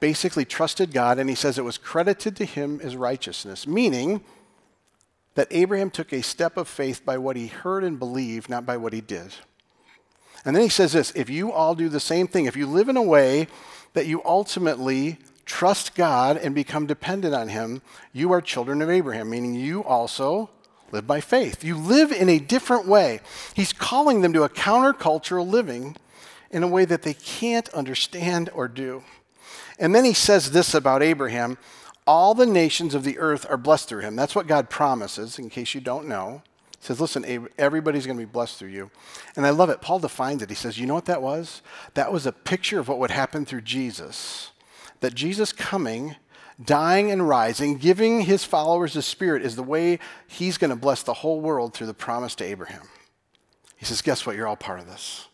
[0.01, 4.23] basically trusted God, and he says it was credited to him as righteousness, meaning
[5.35, 8.79] that Abraham took a step of faith by what he heard and believed, not by
[8.79, 9.35] what he did.
[10.47, 12.89] And then he says this if you all do the same thing, if you live
[12.89, 13.47] in a way
[13.93, 17.83] that you ultimately trust God and become dependent on him,
[18.15, 20.49] you are children of Abraham, meaning you also
[20.93, 21.65] live by faith.
[21.65, 23.21] You live in a different way.
[23.55, 25.97] He's calling them to a countercultural living
[26.51, 29.05] in a way that they can't understand or do.
[29.79, 31.59] And then he says this about Abraham
[32.07, 34.17] all the nations of the earth are blessed through him.
[34.17, 36.43] That's what God promises, in case you don't know.
[36.81, 38.91] He says, listen, everybody's going to be blessed through you.
[39.37, 39.81] And I love it.
[39.81, 40.49] Paul defines it.
[40.49, 41.63] He says, you know what that was?
[41.95, 44.51] That was a picture of what would happen through Jesus.
[45.01, 46.17] That Jesus coming
[46.65, 51.03] dying and rising, giving his followers the Spirit is the way he's going to bless
[51.03, 52.89] the whole world through the promise to Abraham.
[53.77, 54.37] He says, Guess what?
[54.37, 55.29] You're all part of this.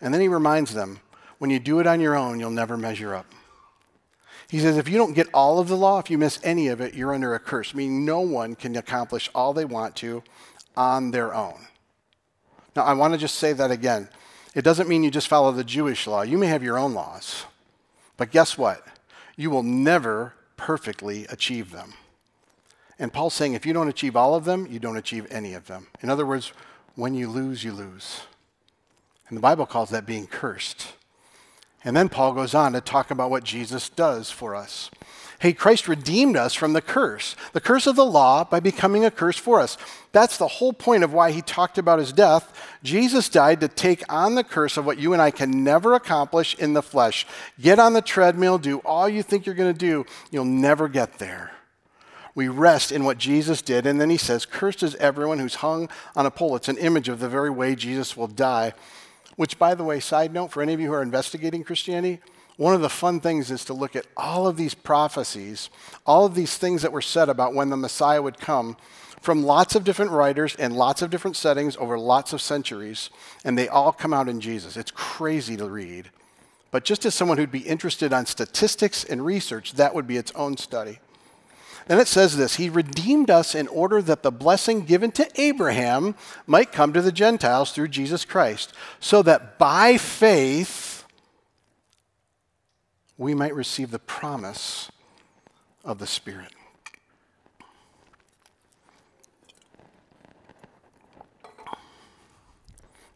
[0.00, 1.00] And then he reminds them
[1.38, 3.26] when you do it on your own, you'll never measure up.
[4.50, 6.80] He says, if you don't get all of the law, if you miss any of
[6.80, 10.24] it, you're under a curse, meaning no one can accomplish all they want to
[10.76, 11.66] on their own.
[12.74, 14.08] Now, I want to just say that again.
[14.54, 16.22] It doesn't mean you just follow the Jewish law.
[16.22, 17.44] You may have your own laws.
[18.16, 18.84] But guess what?
[19.40, 21.94] You will never perfectly achieve them.
[22.98, 25.66] And Paul's saying if you don't achieve all of them, you don't achieve any of
[25.66, 25.86] them.
[26.02, 26.52] In other words,
[26.94, 28.24] when you lose, you lose.
[29.28, 30.88] And the Bible calls that being cursed.
[31.82, 34.90] And then Paul goes on to talk about what Jesus does for us.
[35.40, 39.10] Hey, Christ redeemed us from the curse, the curse of the law, by becoming a
[39.10, 39.78] curse for us.
[40.12, 42.54] That's the whole point of why he talked about his death.
[42.82, 46.54] Jesus died to take on the curse of what you and I can never accomplish
[46.56, 47.26] in the flesh.
[47.58, 51.18] Get on the treadmill, do all you think you're going to do, you'll never get
[51.18, 51.52] there.
[52.34, 55.88] We rest in what Jesus did, and then he says, Cursed is everyone who's hung
[56.14, 56.54] on a pole.
[56.54, 58.74] It's an image of the very way Jesus will die.
[59.36, 62.20] Which, by the way, side note for any of you who are investigating Christianity,
[62.60, 65.70] one of the fun things is to look at all of these prophecies,
[66.04, 68.76] all of these things that were said about when the Messiah would come
[69.22, 73.08] from lots of different writers and lots of different settings over lots of centuries,
[73.46, 74.76] and they all come out in Jesus.
[74.76, 76.10] It's crazy to read.
[76.70, 80.32] But just as someone who'd be interested on statistics and research, that would be its
[80.32, 80.98] own study.
[81.86, 86.14] Then it says this He redeemed us in order that the blessing given to Abraham
[86.46, 90.89] might come to the Gentiles through Jesus Christ, so that by faith,
[93.20, 94.90] we might receive the promise
[95.84, 96.54] of the Spirit.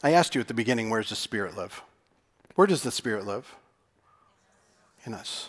[0.02, 1.80] I asked you at the beginning, where does the Spirit live?
[2.54, 3.54] Where does the Spirit live?
[5.06, 5.48] In us.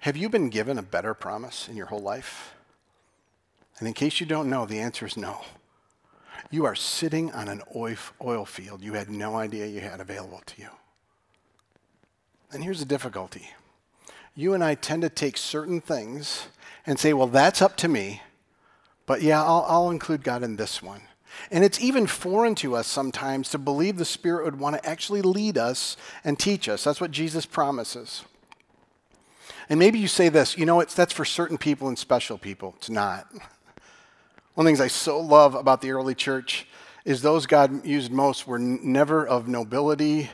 [0.00, 2.52] Have you been given a better promise in your whole life?
[3.78, 5.40] And in case you don't know, the answer is no.
[6.50, 10.60] You are sitting on an oil field you had no idea you had available to
[10.60, 10.68] you.
[12.52, 13.50] And here's the difficulty
[14.34, 16.46] you and I tend to take certain things
[16.86, 18.22] and say, well, that's up to me,
[19.04, 21.02] but yeah, I'll, I'll, include God in this one.
[21.50, 25.22] And it's even foreign to us sometimes to believe the Spirit would want to actually
[25.22, 26.84] lead us and teach us.
[26.84, 28.24] That's what Jesus promises.
[29.68, 32.74] And maybe you say this, you know, it's, that's for certain people and special people.
[32.78, 33.26] It's not.
[33.32, 33.42] One
[34.58, 36.66] of the things I so love about the early church
[37.04, 40.30] is those God used most were never of nobility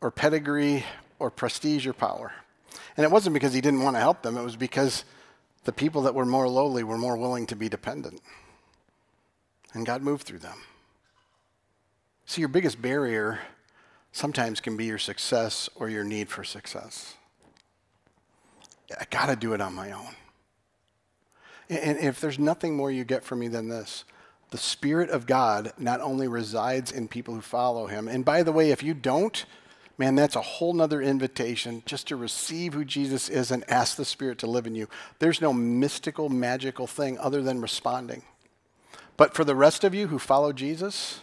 [0.00, 0.84] or pedigree
[1.20, 2.32] or prestige or power.
[2.96, 5.04] And it wasn't because he didn't want to help them, it was because
[5.64, 8.20] the people that were more lowly were more willing to be dependent.
[9.72, 10.58] And God moved through them.
[12.24, 13.40] See, your biggest barrier
[14.12, 17.14] sometimes can be your success or your need for success.
[18.98, 20.14] I got to do it on my own.
[21.68, 24.04] And if there's nothing more you get from me than this,
[24.50, 28.50] the Spirit of God not only resides in people who follow him, and by the
[28.50, 29.44] way, if you don't,
[30.00, 34.04] man, that's a whole nother invitation just to receive who Jesus is and ask the
[34.06, 34.88] Spirit to live in you.
[35.18, 38.22] There's no mystical, magical thing other than responding.
[39.18, 41.20] But for the rest of you who follow Jesus,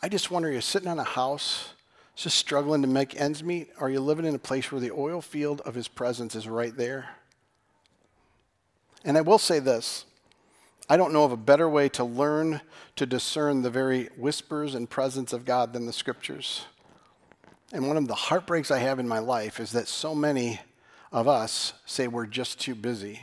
[0.00, 1.70] I just wonder you're sitting on a house
[2.14, 3.70] just struggling to make ends meet?
[3.80, 6.76] Are you living in a place where the oil field of his presence is right
[6.76, 7.08] there?
[9.04, 10.04] And I will say this
[10.88, 12.60] I don't know of a better way to learn
[12.94, 16.66] to discern the very whispers and presence of God than the scriptures.
[17.72, 20.60] And one of the heartbreaks I have in my life is that so many
[21.10, 23.20] of us say we're just too busy.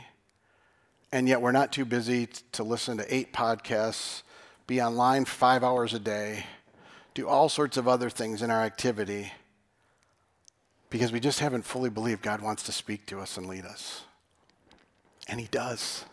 [1.12, 4.22] And yet we're not too busy to listen to eight podcasts,
[4.66, 6.46] be online five hours a day,
[7.14, 9.32] do all sorts of other things in our activity
[10.92, 14.02] because we just haven't fully believed God wants to speak to us and lead us.
[15.26, 16.04] And He does.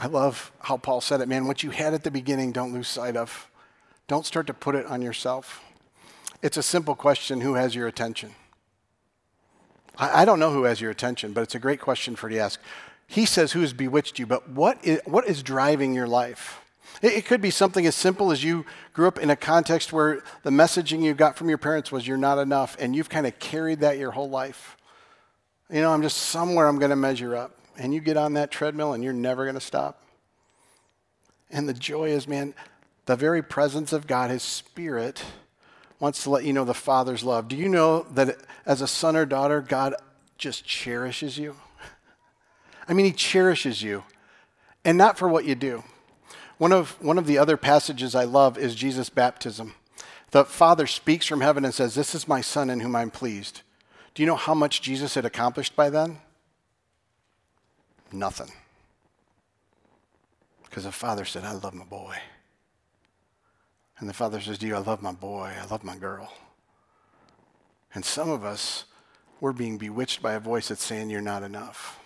[0.00, 1.46] I love how Paul said it, man.
[1.46, 3.48] What you had at the beginning, don't lose sight of.
[4.08, 5.62] Don't start to put it on yourself.
[6.44, 8.34] It's a simple question who has your attention?
[9.96, 12.36] I, I don't know who has your attention, but it's a great question for you
[12.36, 12.60] to ask.
[13.06, 14.26] He says, Who has bewitched you?
[14.26, 16.60] But what is, what is driving your life?
[17.00, 20.22] It, it could be something as simple as you grew up in a context where
[20.42, 23.38] the messaging you got from your parents was, You're not enough, and you've kind of
[23.38, 24.76] carried that your whole life.
[25.70, 28.50] You know, I'm just somewhere I'm going to measure up and you get on that
[28.50, 30.02] treadmill and you're never going to stop.
[31.50, 32.52] And the joy is, man,
[33.06, 35.24] the very presence of God, His Spirit,
[36.00, 37.48] wants to let you know the Father's love.
[37.48, 39.94] Do you know that as a son or daughter, God
[40.38, 41.56] just cherishes you?
[42.88, 44.04] I mean, He cherishes you,
[44.84, 45.84] and not for what you do.
[46.58, 49.74] One of, one of the other passages I love is Jesus' baptism.
[50.30, 53.62] The Father speaks from heaven and says, This is my Son in whom I'm pleased.
[54.14, 56.18] Do you know how much Jesus had accomplished by then?
[58.12, 58.52] Nothing.
[60.62, 62.16] Because the father said, I love my boy.
[63.98, 64.74] And the father says, Do you?
[64.74, 65.52] I love my boy.
[65.60, 66.32] I love my girl.
[67.94, 68.84] And some of us,
[69.40, 72.00] we're being bewitched by a voice that's saying you're not enough.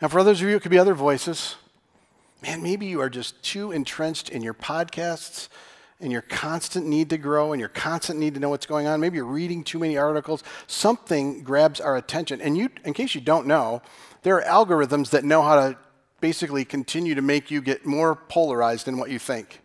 [0.00, 1.56] Now, for others of you, it could be other voices.
[2.42, 5.48] Man, maybe you are just too entrenched in your podcasts
[6.00, 9.00] and your constant need to grow and your constant need to know what's going on.
[9.00, 10.42] Maybe you're reading too many articles.
[10.66, 12.40] Something grabs our attention.
[12.40, 13.82] And you, in case you don't know,
[14.22, 15.78] there are algorithms that know how to
[16.20, 19.60] basically continue to make you get more polarized in what you think.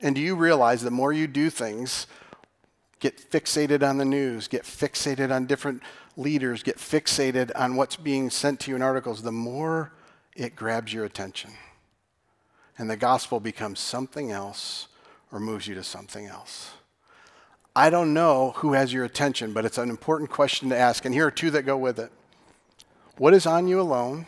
[0.00, 2.06] And do you realize the more you do things,
[3.00, 5.82] get fixated on the news, get fixated on different
[6.16, 9.92] leaders, get fixated on what's being sent to you in articles, the more
[10.36, 11.50] it grabs your attention.
[12.78, 14.88] And the gospel becomes something else
[15.32, 16.70] or moves you to something else.
[17.76, 21.04] I don't know who has your attention, but it's an important question to ask.
[21.04, 22.10] And here are two that go with it.
[23.16, 24.26] What is on you alone?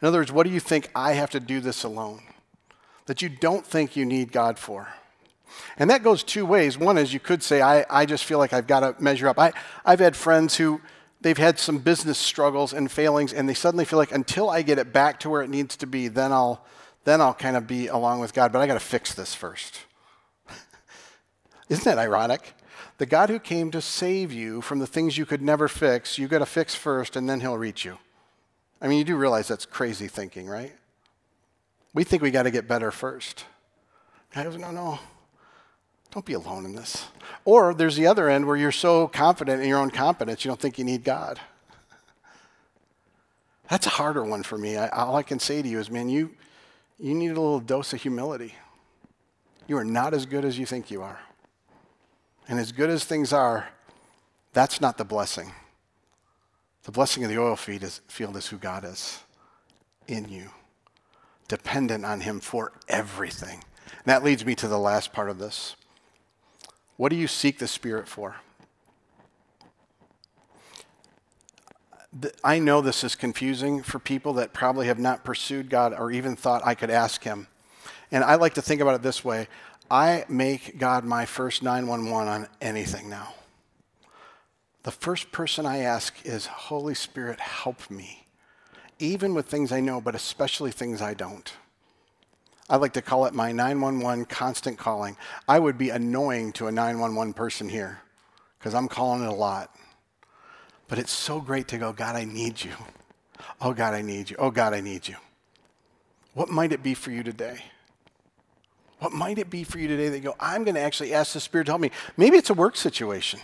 [0.00, 2.20] In other words, what do you think I have to do this alone?
[3.06, 4.88] That you don't think you need God for.
[5.76, 6.78] And that goes two ways.
[6.78, 9.38] One is you could say, I, I just feel like I've got to measure up.
[9.38, 9.52] I,
[9.84, 10.80] I've had friends who
[11.20, 14.78] they've had some business struggles and failings, and they suddenly feel like until I get
[14.78, 16.64] it back to where it needs to be, then I'll
[17.04, 19.80] then I'll kind of be along with God, but I got to fix this first.
[21.68, 22.54] Isn't that ironic?
[22.98, 26.28] The God who came to save you from the things you could never fix, you
[26.28, 27.98] got to fix first and then he'll reach you.
[28.80, 30.72] I mean, you do realize that's crazy thinking, right?
[31.94, 33.44] We think we got to get better first.
[34.34, 34.98] God goes, no, no.
[36.10, 37.06] Don't be alone in this.
[37.44, 40.60] Or there's the other end where you're so confident in your own competence, you don't
[40.60, 41.40] think you need God.
[43.68, 44.76] That's a harder one for me.
[44.76, 46.30] I, all I can say to you is, man, you,
[46.98, 48.54] you need a little dose of humility.
[49.66, 51.18] You are not as good as you think you are.
[52.48, 53.68] And as good as things are,
[54.52, 55.52] that's not the blessing.
[56.82, 59.20] The blessing of the oil field is, field is who God is
[60.08, 60.50] in you,
[61.52, 63.62] dependent on Him for everything.
[63.86, 65.76] And that leads me to the last part of this.
[66.96, 68.36] What do you seek the Spirit for?
[72.42, 76.36] I know this is confusing for people that probably have not pursued God or even
[76.36, 77.48] thought I could ask Him.
[78.10, 79.46] And I like to think about it this way
[79.90, 83.34] I make God my first 911 on anything now.
[84.84, 88.26] The first person I ask is, Holy Spirit, help me,
[89.02, 91.52] even with things I know, but especially things I don't.
[92.70, 95.16] I like to call it my 911 constant calling.
[95.48, 98.00] I would be annoying to a 911 person here
[98.58, 99.74] because I'm calling it a lot.
[100.88, 102.72] But it's so great to go, God, I need you.
[103.60, 104.36] Oh, God, I need you.
[104.38, 105.16] Oh, God, I need you.
[106.34, 107.64] What might it be for you today?
[109.00, 111.32] What might it be for you today that you go, I'm going to actually ask
[111.32, 111.90] the Spirit to help me?
[112.16, 113.40] Maybe it's a work situation.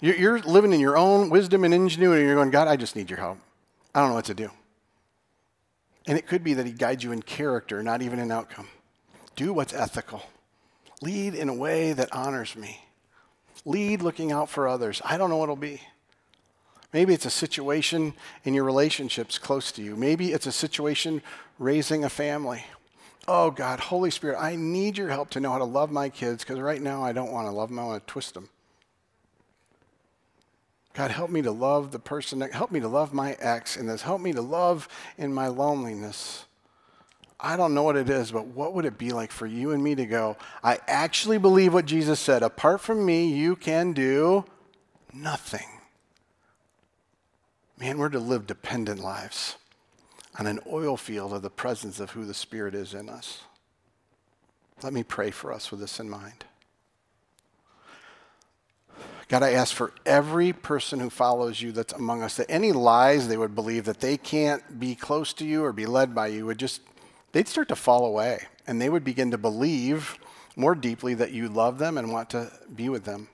[0.00, 3.10] You're, living in your own wisdom and ingenuity, and you're going, God, I just need
[3.10, 3.38] your help.
[3.96, 4.50] I don't know what to do.
[6.06, 8.68] And it could be that He guides you in character, not even in outcome.
[9.36, 10.22] Do what's ethical.
[11.00, 12.84] Lead in a way that honors me.
[13.64, 15.00] Lead looking out for others.
[15.02, 15.80] I don't know what it'll be.
[16.92, 18.12] Maybe it's a situation
[18.44, 19.96] in your relationships close to you.
[19.96, 21.22] Maybe it's a situation
[21.58, 22.66] raising a family.
[23.26, 26.44] Oh, God, Holy Spirit, I need your help to know how to love my kids
[26.44, 28.50] because right now I don't want to love them, I want to twist them.
[30.96, 34.00] God, help me to love the person, help me to love my ex in this,
[34.00, 34.88] help me to love
[35.18, 36.46] in my loneliness.
[37.38, 39.84] I don't know what it is, but what would it be like for you and
[39.84, 42.42] me to go, I actually believe what Jesus said.
[42.42, 44.46] Apart from me, you can do
[45.12, 45.68] nothing.
[47.78, 49.56] Man, we're to live dependent lives
[50.38, 53.42] on an oil field of the presence of who the Spirit is in us.
[54.82, 56.46] Let me pray for us with this in mind.
[59.28, 63.26] God, I ask for every person who follows you that's among us that any lies
[63.26, 66.46] they would believe that they can't be close to you or be led by you
[66.46, 66.80] would just,
[67.32, 70.16] they'd start to fall away and they would begin to believe
[70.54, 73.28] more deeply that you love them and want to be with them.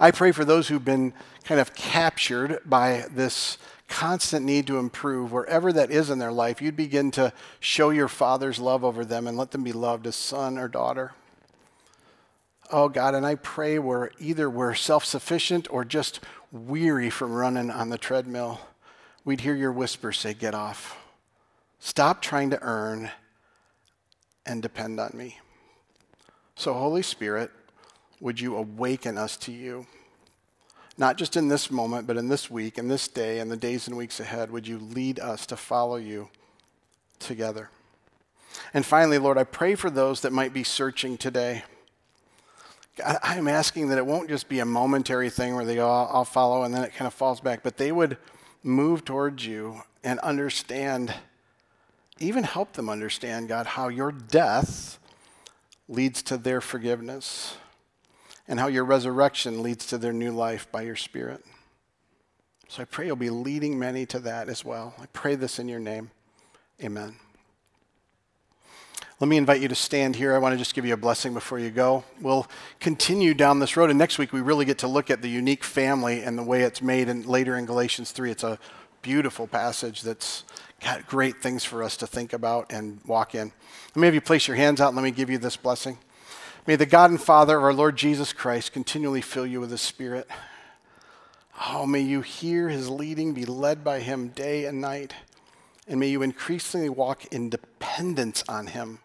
[0.00, 1.12] I pray for those who've been
[1.44, 3.58] kind of captured by this
[3.88, 8.08] constant need to improve, wherever that is in their life, you'd begin to show your
[8.08, 11.12] Father's love over them and let them be loved as son or daughter.
[12.70, 17.70] Oh God, and I pray we're either we're self sufficient or just weary from running
[17.70, 18.60] on the treadmill.
[19.24, 20.96] We'd hear your whisper say, Get off.
[21.78, 23.10] Stop trying to earn
[24.44, 25.38] and depend on me.
[26.54, 27.50] So, Holy Spirit,
[28.20, 29.86] would you awaken us to you?
[30.98, 33.86] Not just in this moment, but in this week, in this day, and the days
[33.86, 36.30] and weeks ahead, would you lead us to follow you
[37.18, 37.70] together?
[38.72, 41.64] And finally, Lord, I pray for those that might be searching today.
[43.04, 46.62] I'm asking that it won't just be a momentary thing where they go, I'll follow,
[46.62, 48.16] and then it kind of falls back, but they would
[48.62, 51.12] move towards you and understand,
[52.18, 54.98] even help them understand, God, how your death
[55.88, 57.56] leads to their forgiveness
[58.48, 61.44] and how your resurrection leads to their new life by your Spirit.
[62.68, 64.94] So I pray you'll be leading many to that as well.
[65.00, 66.10] I pray this in your name.
[66.82, 67.16] Amen.
[69.18, 70.34] Let me invite you to stand here.
[70.34, 72.04] I want to just give you a blessing before you go.
[72.20, 72.46] We'll
[72.80, 75.64] continue down this road, and next week we really get to look at the unique
[75.64, 77.08] family and the way it's made.
[77.08, 78.58] And later in Galatians 3, it's a
[79.00, 80.44] beautiful passage that's
[80.82, 83.52] got great things for us to think about and walk in.
[83.94, 85.96] Let me have you place your hands out and let me give you this blessing.
[86.66, 89.80] May the God and Father of our Lord Jesus Christ continually fill you with His
[89.80, 90.28] Spirit.
[91.68, 95.14] Oh, may you hear His leading, be led by Him day and night,
[95.88, 98.98] and may you increasingly walk in dependence on Him,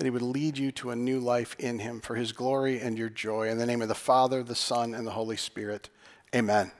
[0.00, 2.96] that He would lead you to a new life in Him for His glory and
[2.96, 3.50] your joy.
[3.50, 5.90] In the name of the Father, the Son, and the Holy Spirit,
[6.34, 6.72] amen.